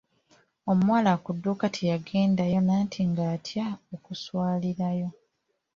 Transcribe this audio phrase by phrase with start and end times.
[0.71, 5.09] Omuwala ku dduuka teyagendayo anti nga atya okuswalirayo.